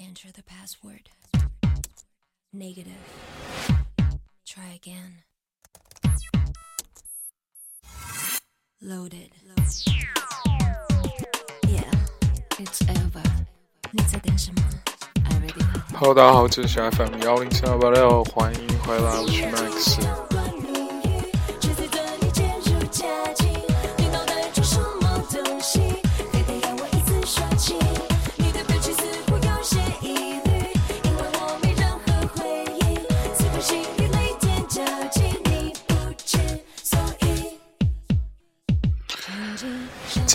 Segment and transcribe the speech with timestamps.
[0.00, 1.10] Enter the password.
[2.52, 2.92] Negative.
[4.46, 5.22] Try again.
[8.80, 9.32] Loaded.
[11.66, 11.90] Yeah,
[12.58, 13.22] it's over.
[13.92, 14.62] 你在等什么？
[15.24, 15.64] I ready.
[15.96, 20.29] Hello，大家好，这里是 FM 幺零七二八六，欢迎回来，我是 Max。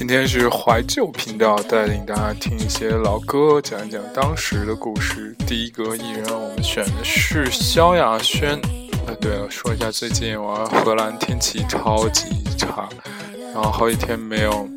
[0.08, 5.34] 今天是怀旧频道，带领大家听一些老歌，讲一讲当时的故事。
[5.48, 8.56] 第一个艺人，我们选的是萧亚轩。
[9.08, 12.88] 呃，对了，说一下最近我荷兰天气超级差，
[13.52, 14.68] 然后好几天没有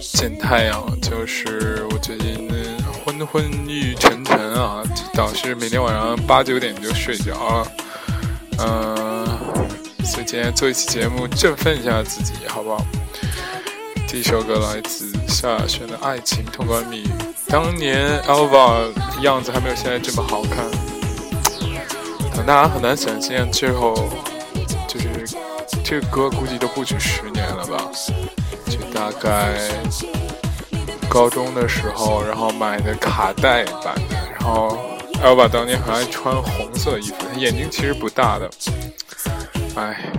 [0.00, 2.48] 见太阳，就是我最近
[3.04, 7.72] 昏昏欲沉沉啊，导致每天晚上八九点就睡着了。
[8.58, 9.26] 嗯、
[10.02, 12.82] 所以今天做一期节目振奋一下自己，好不好？
[14.12, 17.06] 第一首歌来自萧亚轩的《爱情通关密语》。
[17.48, 18.90] 当年 Elva
[19.22, 20.70] 样子还没有现在这么好看，
[22.30, 23.94] 可能大家很难想象，最后
[24.86, 25.34] 就是
[25.82, 27.90] 这个歌估计都不止十年了吧，
[28.66, 29.70] 就大概
[31.08, 34.76] 高中的时候，然后买的卡带版的，然后
[35.24, 38.50] Elva 当年很爱穿红色衣服，她眼睛其实不大的，
[39.76, 40.12] 哎，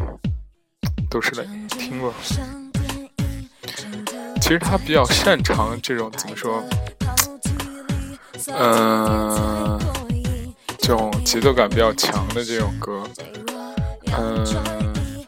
[1.12, 1.48] 都是泪，
[1.78, 2.12] 听过。
[4.44, 6.62] 其实他比较擅长这种怎么说，
[8.48, 9.80] 嗯、
[10.80, 13.02] 这种节奏感比较强的这种歌，
[14.18, 14.46] 嗯、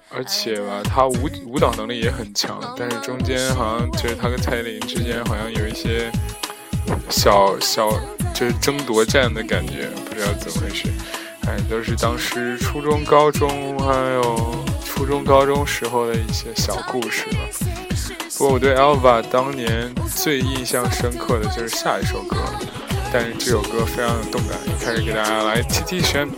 [0.09, 6.11] 而且吧，他舞舞蹈能力也很强，但是中间好像就是他跟蔡依林之间好像有一些
[7.09, 7.89] 小小
[8.33, 10.89] 就是争夺战的感觉，不知道怎么回事。
[11.47, 17.37] 哎，都是当时初中、高中还有初中、高中时候的一些小故事了。
[18.37, 22.35] 不过我对 Elva 当年最印象深刻的就是下一首歌，
[23.13, 26.29] 但是这首歌非常有动感，一开始给大家来提提神。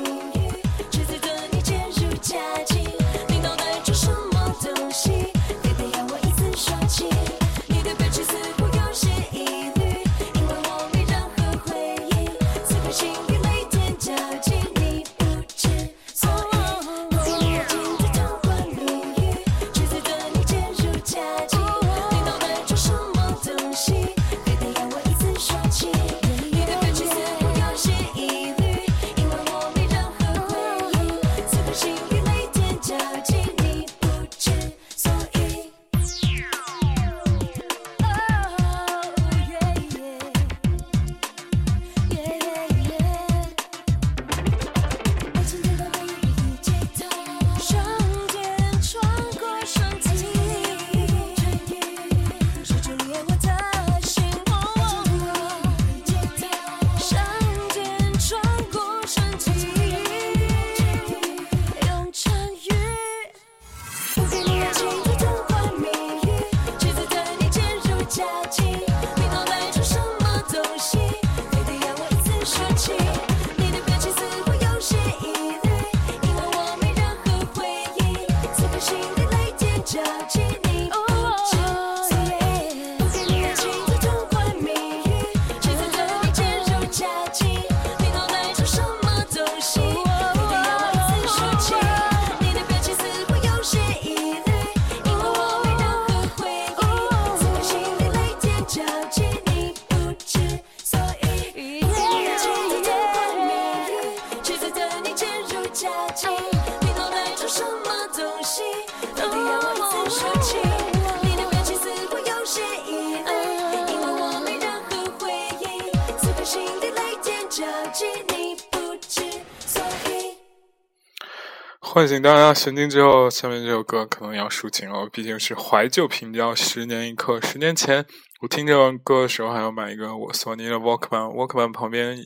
[121.98, 127.42] 唤醒大家神经之后，下面这首歌可能要抒情了，毕竟是怀旧频道，十年一刻。
[127.42, 128.06] 十年前
[128.42, 132.20] 我听这首歌的时候，还要买一个我索尼的 Walkman，Walkman 旁边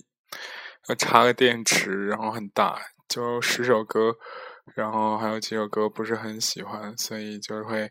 [0.90, 4.18] 要插个电池，然后很大，就十首歌，
[4.76, 7.90] 然后还有几首歌不是很喜欢，所以就是会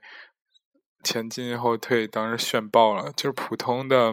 [1.02, 4.12] 前进后退，当时炫爆了，就是普通的。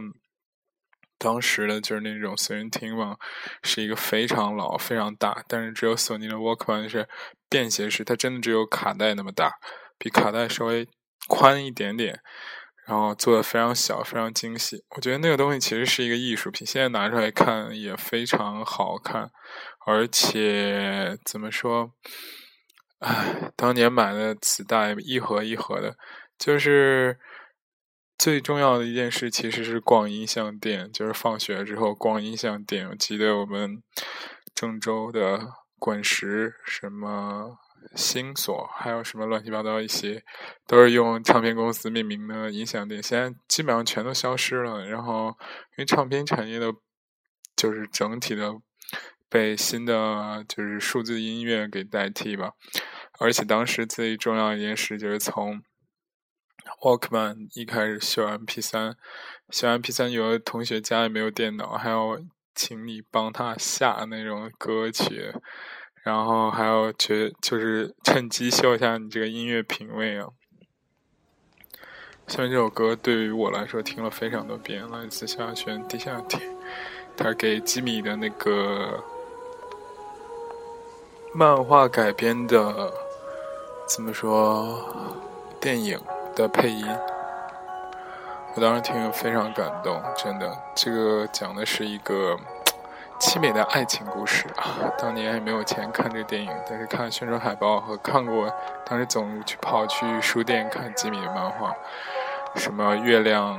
[1.19, 3.18] 当时的就是那种随身听嘛，
[3.64, 7.10] 是一个非常老、非常大，但是只有索尼的 Walkman 是
[7.50, 9.54] 便携式，它真的只有卡带那么大，
[9.98, 10.88] 比卡带稍微
[11.28, 12.20] 宽一点点。
[12.86, 14.82] 然后做的非常小，非常精细。
[14.96, 19.30] 我觉得那个东西其实是一个艺术品，现在拿出来看也非常好看，
[19.86, 21.92] 而且怎么说？
[23.00, 25.98] 唉，当年买的磁带一盒一盒的，
[26.40, 27.20] 就是
[28.18, 30.90] 最重要的一件事，其实是逛音像店。
[30.90, 33.84] 就是放学之后逛音像店，我记得我们
[34.56, 35.42] 郑州的
[35.80, 37.58] 滚石什么。
[37.96, 40.22] 星索还有什么乱七八糟一些，
[40.66, 44.86] 都是用唱片公司命名的音响店，现在基本上全都消失了。
[44.86, 46.74] 然后，因为唱片产业的，
[47.56, 48.52] 就是整体的
[49.30, 52.54] 被新的就是数字音乐给代替吧。
[53.20, 55.62] 而且当时最重要一件事就是从
[56.82, 58.98] Walkman 一开始修 MP 三，
[59.52, 62.22] 修 MP 三有的同学家里没有电脑，还有
[62.57, 65.31] 请你帮他下那种歌曲。
[66.04, 70.27] 然后还要觉，就是趁机秀一下你这个音乐品味啊。
[72.27, 76.39] 下面这首歌对于我来说听了非常多遍，来自萧亚轩《地下铁》，
[77.18, 79.04] 他给吉米的那个
[81.33, 82.94] 漫画改编的，
[83.86, 84.81] 怎么说，
[85.59, 86.00] 电影
[86.36, 86.86] 的配音，
[88.57, 92.36] 我当时听了非常感动，真的，这个讲的是一个。
[93.19, 94.77] 凄美的爱情故事啊！
[95.00, 98.48] 当年也没有钱看这个电影，但是看宣传海报和看过，
[98.86, 101.75] 当时总去跑去书店看吉米的漫画，
[102.56, 103.57] 什么月亮，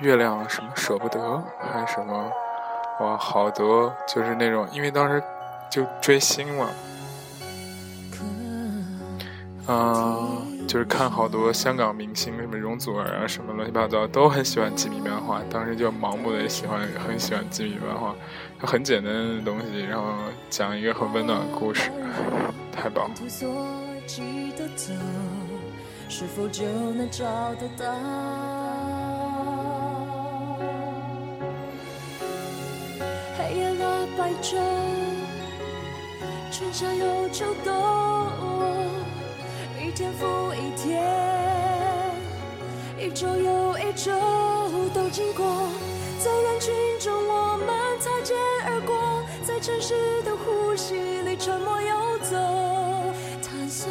[0.00, 2.32] 月亮什么舍不得，还是什么，
[2.98, 5.22] 哇，好多就是那种，因为当时
[5.70, 6.68] 就追星嘛，
[9.72, 10.49] 啊。
[10.70, 15.40] 就是看好多香港明星，什么容祖儿啊，什么乱七八糟，都很喜欢吉米漫画。
[15.50, 18.14] 当时就盲目的喜欢，很喜欢吉米漫画。
[18.60, 20.14] 很简单的东西，然后
[20.48, 21.90] 讲一个很温暖的故事，
[22.70, 23.16] 太棒了。
[33.36, 34.56] 黑夜了，白昼，
[36.52, 38.59] 春夏又秋冬。
[39.90, 41.02] 一天复一天，
[42.96, 44.12] 一周又一周
[44.94, 45.44] 都经过，
[46.20, 52.36] 在人群中我们擦肩而过，在城市的呼吸里沉默游走，
[53.42, 53.90] 探索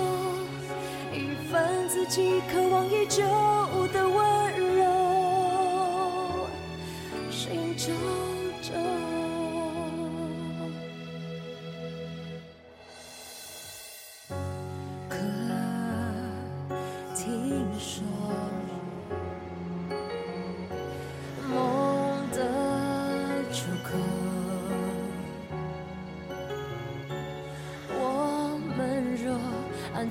[1.11, 3.21] 一份自己渴望已久
[3.91, 6.47] 的温柔，
[7.29, 8.28] 心中。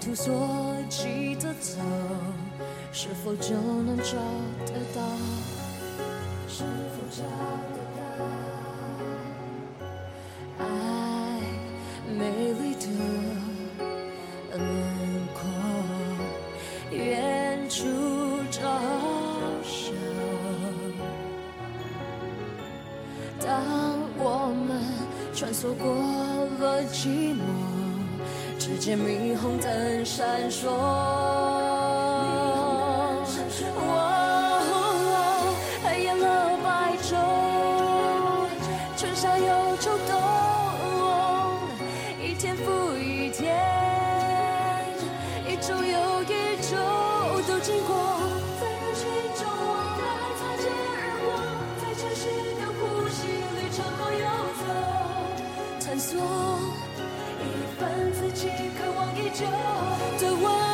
[0.08, 0.32] 图索
[0.88, 1.76] 记得走，
[2.93, 4.14] 是否就能找
[4.64, 5.02] 得到？
[6.49, 7.22] 是否找
[7.75, 8.00] 得到？
[10.64, 10.66] 爱
[12.19, 12.25] 美
[12.55, 12.87] 丽的
[14.56, 14.58] 轮
[15.34, 15.44] 廓，
[16.90, 17.84] 远处
[18.50, 18.62] 招
[19.62, 19.93] 手。
[23.46, 23.52] 当
[24.16, 24.81] 我们
[25.34, 25.94] 穿梭过
[26.64, 27.77] 了寂寞。
[28.69, 30.69] 世界霓虹灯闪烁，
[35.82, 36.20] 黑夜和
[36.62, 37.17] 白昼，
[38.99, 40.21] 春夏又秋冬，
[42.23, 43.57] 一天复一天，
[45.47, 46.76] 一周又一周
[47.49, 47.97] 都经过，
[48.61, 49.99] 在人群中我们
[50.37, 51.26] 擦肩而过，
[51.81, 52.23] 在城市
[52.61, 52.78] 的呼
[53.09, 54.28] 吸里沉默游
[54.61, 54.62] 走，
[55.87, 56.12] 探索。
[57.78, 60.67] 一份自己渴望已久的我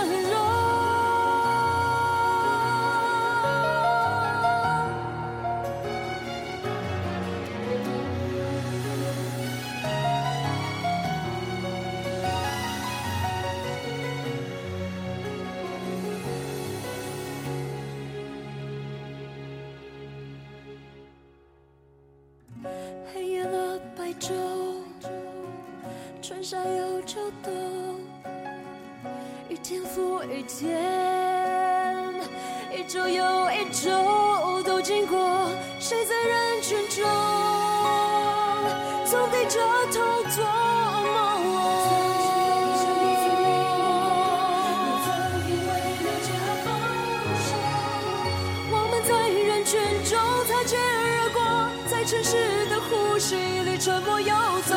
[53.85, 54.75] 沉默游走。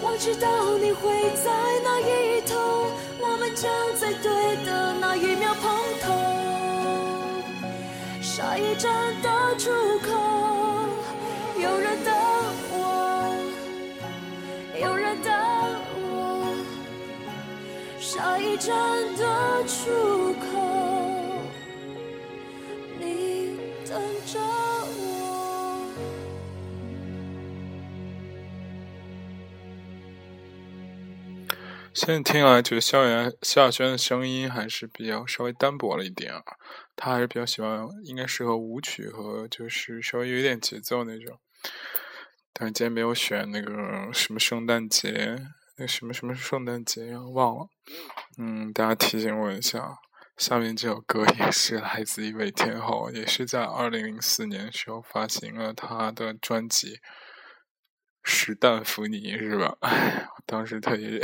[0.00, 1.52] 我知道你会在
[1.84, 6.10] 那一头，我们将在对的那一秒碰头。
[8.20, 8.90] 下一站
[9.22, 10.01] 的出口，
[18.64, 18.72] 站
[19.16, 19.90] 的出
[20.34, 20.46] 口，
[22.96, 25.92] 你等着我。
[31.92, 36.40] 现在听来，觉得萧亚萧亚轩的声音还是比较稍微单薄了一点啊。
[36.94, 41.36] 他还是比较喜欢，应该适合舞曲和就是稍微有一点节奏那种。
[42.52, 47.68] 但是今天没有选那个什么圣诞节，那什么什么圣诞节呀，忘了。
[48.38, 49.98] 嗯，大家提醒我一下。
[50.36, 57.00] 下面这首歌也是来自一位天后，也是在二零零四年时候发行了她的专辑。
[58.24, 59.76] 史丹福尼是吧？
[59.80, 61.18] 哎，我当时特别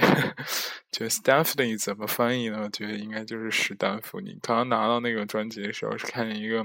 [0.92, 2.62] 觉得 Stephanie 怎么翻译呢？
[2.64, 4.38] 我觉得应该就是史丹福尼。
[4.42, 6.64] 刚刚拿到那个专辑的时候，是看见一个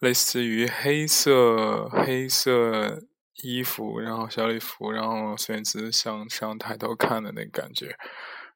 [0.00, 3.02] 类似于黑色黑色
[3.42, 7.96] 衣服，然后小礼服，然后孙燕姿向上抬头看的那个感觉。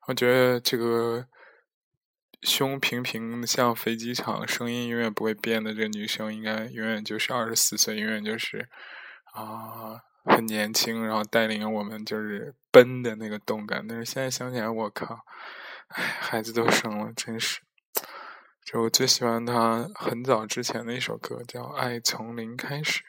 [0.07, 1.27] 我觉得这个
[2.43, 8.69] 胸平平像飞机场，声音永远不会变的这个女生，应该永远就是二十四岁，永远就是。
[9.35, 13.87] 啊，很年轻，然后带领我们就是奔的那个动感。
[13.87, 15.27] 但是现在想起来，我靠，
[15.89, 17.61] 哎，孩子都生了，真是。
[18.65, 23.01] 就我最喜欢他很早之前的一首歌，叫《爱从零开始》。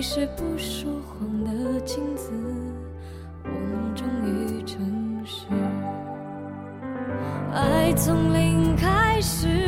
[0.00, 2.32] 你是不说谎的镜子，
[3.44, 5.44] 我们终于诚实。
[7.52, 9.59] 爱从零开始，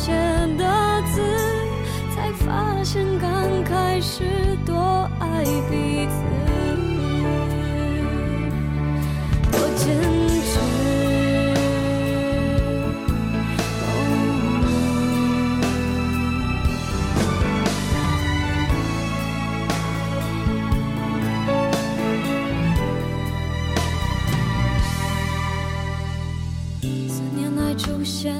[0.00, 0.12] 写
[0.56, 0.64] 的
[1.12, 1.20] 字，
[2.14, 3.30] 才发现刚。
[3.62, 4.24] 开始
[4.64, 4.74] 多
[5.20, 6.12] 爱彼此，
[9.52, 9.86] 多坚
[10.40, 10.58] 持。
[27.08, 28.34] 思念爱出现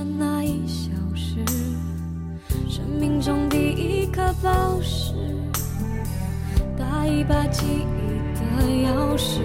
[7.31, 8.43] 把记忆的
[8.85, 9.41] 钥匙，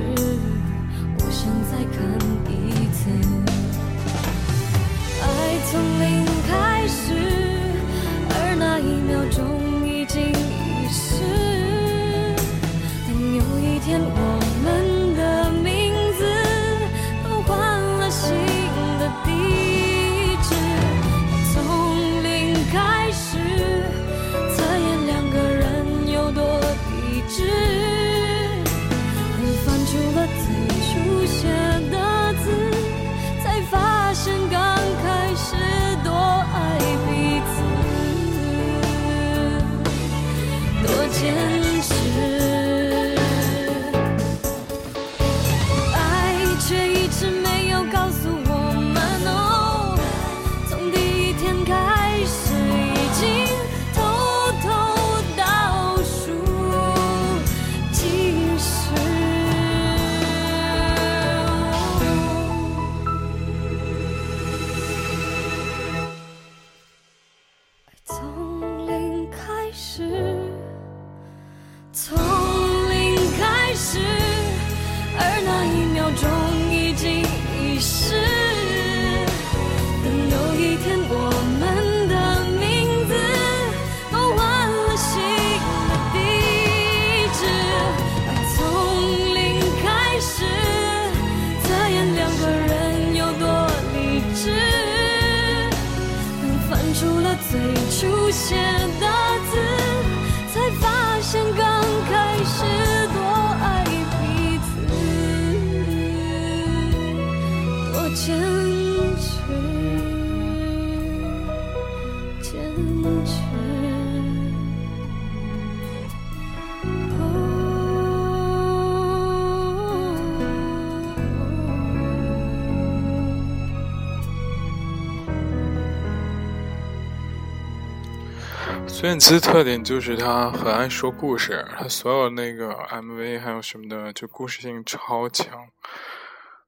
[129.05, 135.69] 孙燕姿特点就是她很爱说故事，她所有那个 MV 还有什么的，就故事性超强。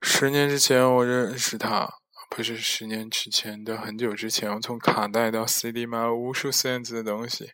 [0.03, 1.91] 十年之前我认识她，
[2.29, 7.53] 不是十年之前的很久之前，我从卡带到 CD 买了无数孙燕姿的东西。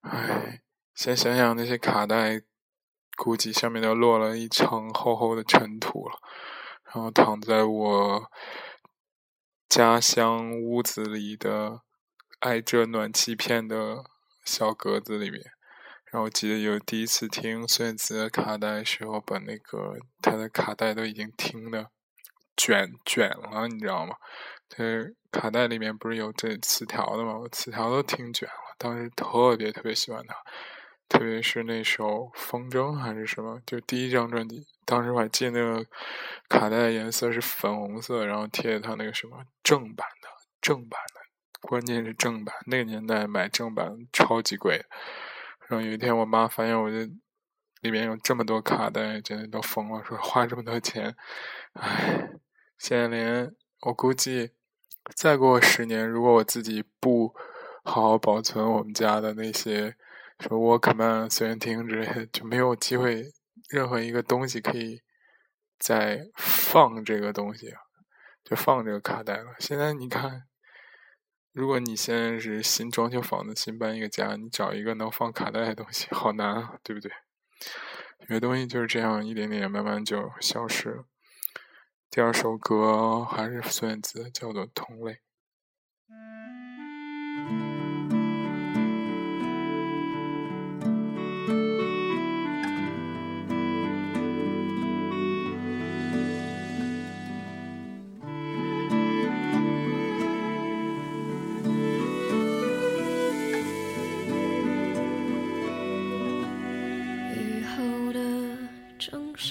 [0.00, 0.62] 唉，
[0.96, 2.42] 先想想那些卡带，
[3.16, 6.18] 估计上面都落了一层厚厚的尘土了，
[6.92, 8.28] 然后躺在我
[9.68, 11.82] 家乡屋子里的
[12.40, 14.04] 挨着暖气片的
[14.44, 15.42] 小格子里面。
[16.10, 21.90] 然后我记得有第一次听孙燕姿的卡带的时候，把那个她的卡带都已经听的
[22.56, 24.14] 卷卷了，你知道吗？
[24.70, 27.38] 这卡带里面不是有这词条的吗？
[27.38, 30.34] 我词条都听卷了，当时特别特别喜欢她，
[31.08, 34.66] 特别是那首《风筝》还是什么，就第一张专辑。
[34.86, 35.86] 当时我还记得那个
[36.48, 40.28] 卡带的颜色是粉红色，然后贴它那个什么正版的
[40.62, 41.17] 正版的，
[41.60, 42.54] 关键是正版。
[42.66, 44.84] 那个年代买正版超级贵。
[45.68, 47.04] 然后有一天我妈发现我这
[47.82, 51.14] 里面有这么多卡带，真的都疯了，说花这么多钱，
[51.74, 52.30] 唉，
[52.78, 54.52] 现在连我估计
[55.14, 57.34] 再过十年，如果我自己不
[57.84, 59.94] 好好保存我们家的那些
[60.40, 63.32] 什么 Walkman、随身听之类的，就没有机会
[63.68, 65.02] 任何一个东西可以
[65.78, 67.74] 再放这个东西，
[68.42, 69.54] 就放这个卡带了。
[69.58, 70.44] 现在你看。
[71.58, 77.10] 如果你现在是新装修房子、新搬一个家，你找一个能放卡带的东西，好难啊，对不对？
[78.20, 81.04] 有些东西就是这样，一点点慢慢就消失了。
[82.08, 85.14] 第二首歌还是孙燕姿，叫做《同类》。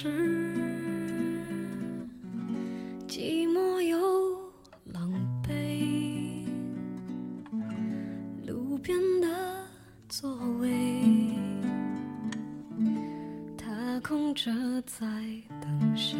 [0.00, 0.06] 是，
[3.08, 3.98] 寂寞又
[4.92, 6.46] 狼狈。
[8.46, 9.26] 路边的
[10.08, 11.02] 座位，
[13.56, 15.04] 他空着在
[15.60, 16.16] 等谁？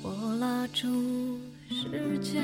[0.00, 2.40] 我拉住时间，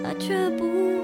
[0.00, 0.99] 他却不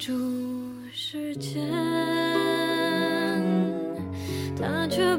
[0.00, 0.14] 住
[0.94, 1.60] 时间，
[4.58, 5.14] 他却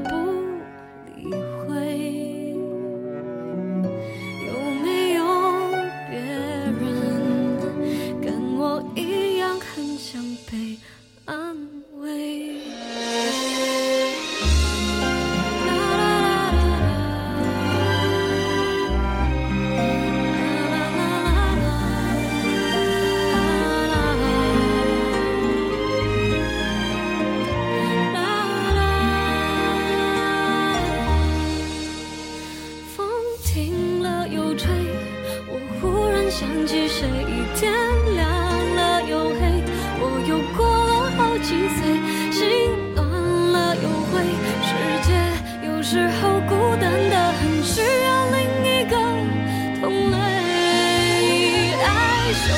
[52.45, 52.49] 收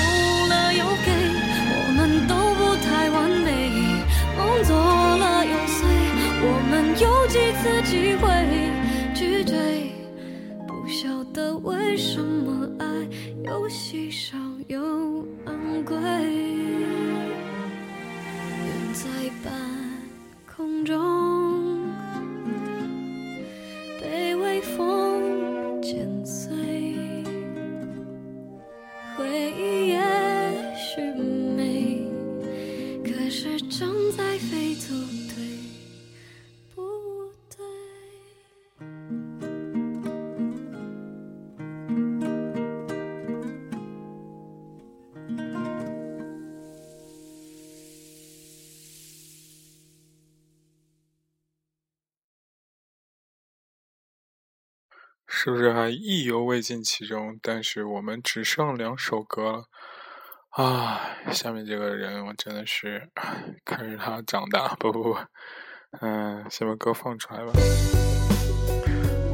[0.48, 1.08] 了又给，
[1.76, 3.48] 我们都不太完美，
[4.38, 5.78] 梦做了又碎，
[6.46, 8.24] 我们有几次机会
[9.14, 9.92] 去追，
[10.68, 12.86] 不晓得为什么爱
[13.46, 14.80] 又稀少又
[15.46, 15.96] 昂贵，
[55.44, 57.38] 是不是还意犹未尽其中？
[57.42, 59.66] 但是我们只剩两首歌了
[60.52, 61.02] 啊！
[61.34, 63.10] 下面这个人，我真的是
[63.66, 65.18] 看着他长大，不不不，
[66.00, 67.52] 嗯，先把歌放出来吧。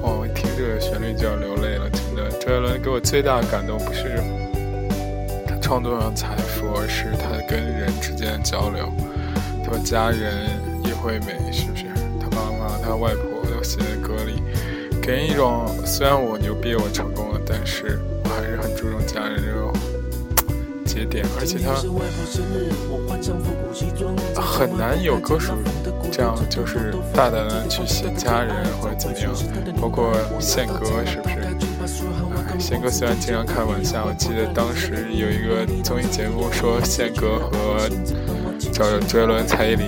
[0.02, 2.28] 哇，我一听这个旋律就要流泪了，真的。
[2.40, 4.18] 周杰伦给我最大的感动不是
[5.46, 8.92] 他创作上财富，而是他跟人之间的交流。
[9.64, 10.50] 他家人
[10.86, 11.86] 叶惠美是不是？
[12.20, 14.42] 他妈妈、他外婆都写在歌里。
[15.10, 19.74] 给人一种，虽然我牛逼，我成功了，但是我还是很注重家人这种
[20.86, 21.74] 节点，而且他
[24.40, 25.56] 很难有歌手
[26.12, 29.34] 这样就是大胆的去写家人或者怎么样，
[29.82, 31.38] 包括宪哥是不是？
[32.60, 37.90] 宪哥虽然经常开玩笑，我记得当时有一个综艺节目说宪哥和
[38.72, 39.88] 找周杰伦、蔡依林。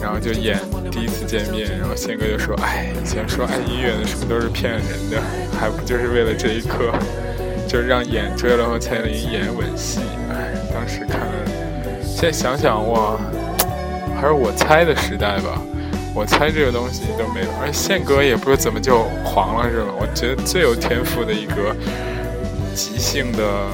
[0.00, 0.58] 然后就演
[0.90, 5.20] 第一次见面，然后宪哥就说：“哎，以前说爱音乐的什么都是骗人的，
[5.58, 6.92] 还不就是为了这一刻，
[7.66, 11.32] 就让演周杰伦和蔡依林演吻戏。”哎，当时看了，
[12.04, 13.18] 现在想想哇，
[14.20, 15.60] 还是我猜的时代吧，
[16.14, 17.46] 我猜这个东西都没有。
[17.60, 19.88] 而宪哥也不知道怎么就黄了是吧？
[19.98, 21.74] 我觉得最有天赋的一个
[22.74, 23.66] 即兴的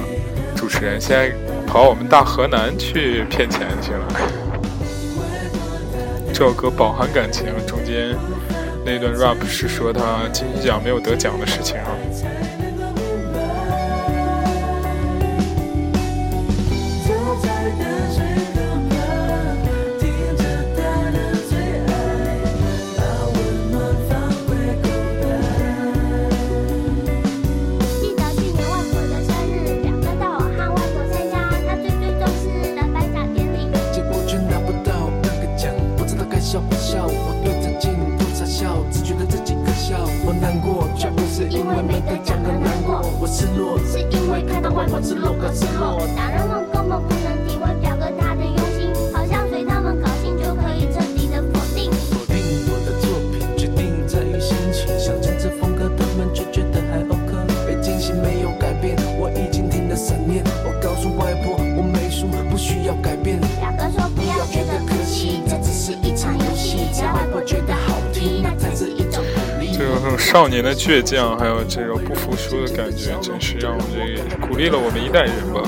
[0.55, 1.31] 主持人，现在
[1.67, 4.07] 跑我们大河南去骗钱去了。
[6.37, 8.13] 这首歌饱含感情，中间
[8.85, 11.87] 那段 rap 是说他金曲奖没有得奖的事情啊。
[44.95, 46.07] 为看到外婆赤裸可赤裸。
[46.15, 51.91] 大人们根本不能体会表哥他的用心，好像随他们高兴就可以彻底的否定。
[51.91, 52.35] 否定
[52.69, 54.87] 我的作品，决定在于心情。
[54.97, 57.25] 想坚持风格，他们却觉得还 OK。
[57.67, 60.43] 被惊喜没有改变，我已经听了三年。
[60.63, 63.39] 我告诉外婆，我没输，不需要改变。
[63.59, 69.75] 表哥说不要觉得可惜，这只是一场游戏，只要外婆觉得好听，那才是一种鼓励。
[69.75, 75.61] 这种少年的倔强，还有这种不说的感觉，真是让我这鼓励了我们一代人吧。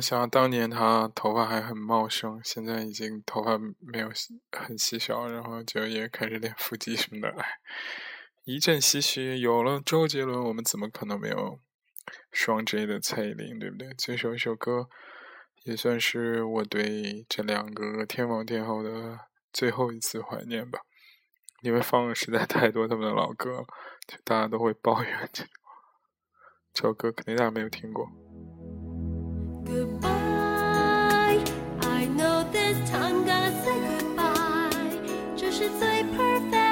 [0.00, 4.10] 想想当年他头发还很茂盛，现在已经头发没有
[4.52, 7.34] 很细小，然后就也开始练腹肌什么的。
[8.44, 11.58] 一阵唏嘘，有了周杰伦，我们怎么可能没有
[12.30, 13.94] 双 J 的蔡依林，对不对？
[13.96, 14.88] 这首一首歌
[15.64, 19.18] 也算是我对这两个天王天后的
[19.52, 20.80] 最后一次怀念吧。
[21.62, 23.64] 因为放了实在太多他们的老歌了，
[24.06, 25.30] 就大家都会抱怨。
[26.74, 28.06] 这首歌肯定大家没有听过。
[29.66, 31.42] Goodbye,
[31.80, 34.70] I know this time gonna say goodbye.
[34.74, 36.63] goodbye，这是最 perfect。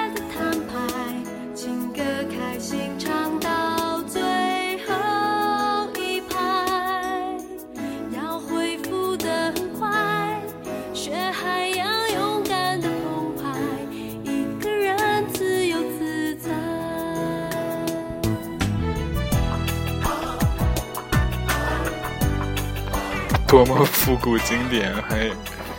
[23.53, 25.29] 多么复古经典，还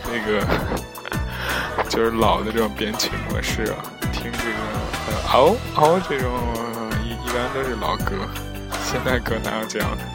[0.04, 0.46] 那个
[1.90, 3.82] 就是老的这种编曲模式啊，
[4.12, 4.54] 听这个，
[5.08, 6.30] 呃，哦哦，这种
[7.02, 8.14] 一一般都是老歌，
[8.84, 10.13] 现代歌哪有这样的？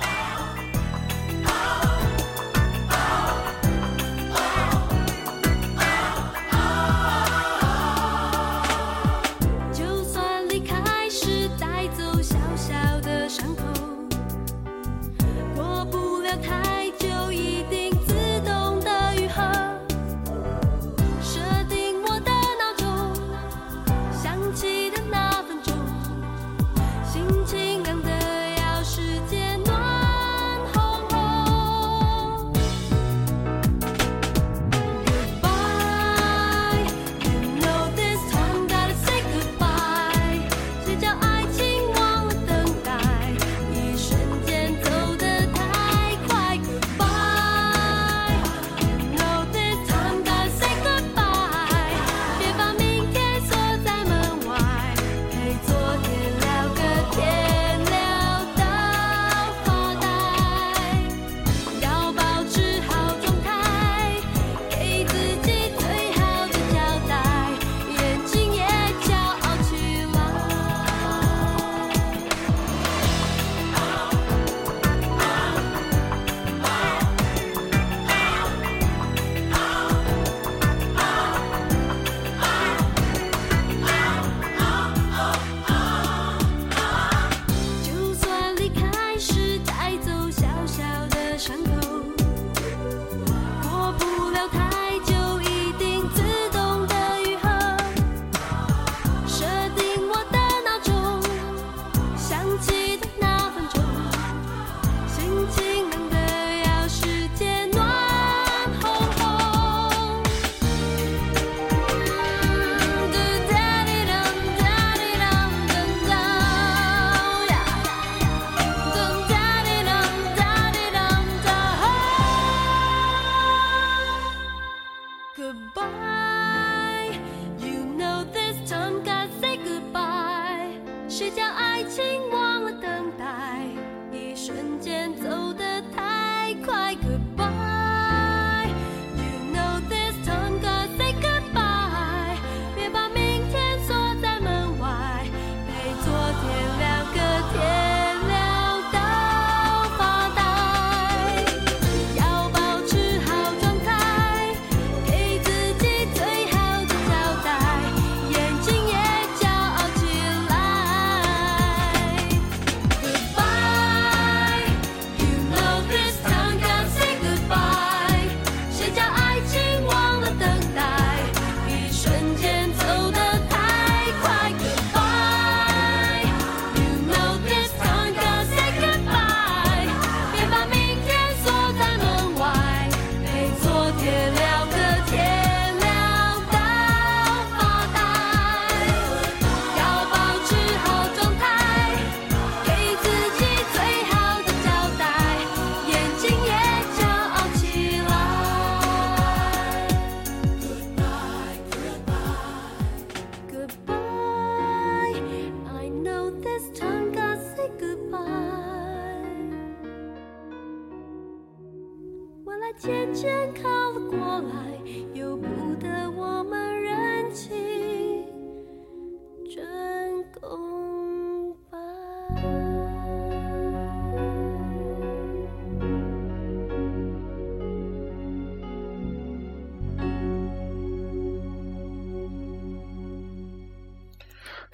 [134.69, 137.19] 时间走得太快可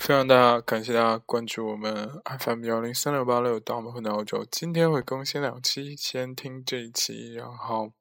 [0.06, 7.92] 非常大家感谢大家关注我们 FM 幺零三六八六盗梦混澳洲，今天会更新两期，先听这一期，然后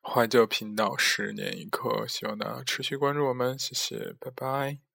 [0.00, 4.87] 怀旧频道十年一刻，希望大家持续关注我们，谢谢，拜拜。